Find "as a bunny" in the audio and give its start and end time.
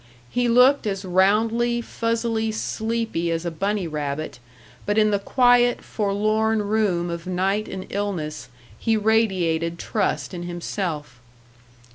3.29-3.87